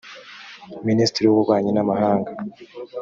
[0.87, 2.31] minisitiri w’ububanyi n’amahanga